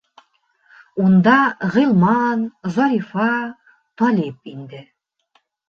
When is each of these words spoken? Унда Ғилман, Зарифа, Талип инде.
Унда 1.03 1.35
Ғилман, 1.75 2.43
Зарифа, 2.79 3.29
Талип 4.03 4.53
инде. 4.57 4.85